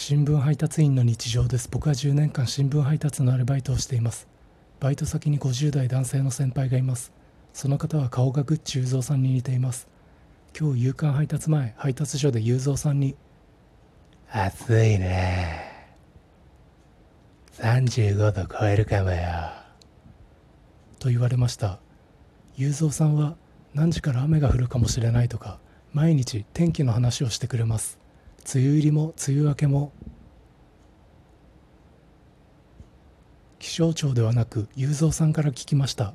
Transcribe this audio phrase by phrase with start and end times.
[0.00, 1.68] 新聞配達員の日常です。
[1.68, 4.28] 僕は10年間新聞配達のアルバイトをしています。
[4.78, 7.12] バイト先に50代男性の先輩がいます。
[7.52, 9.88] その方は顔がグッチ雄三さんに似ています。
[10.56, 13.16] 今日夕刊配達前配達所で雄三さんに
[14.30, 15.88] 「暑いね。
[17.54, 19.18] 35度超えるかもよ」
[21.00, 21.80] と言われました。
[22.54, 23.36] 雄三さんは
[23.74, 25.58] 何時から雨が降るかもしれないとか
[25.92, 27.98] 毎日天気の話をしてくれます
[28.54, 29.92] 梅雨入りも梅雨明けも
[33.58, 36.14] 気象庁ではなく雄三さんから聞きました。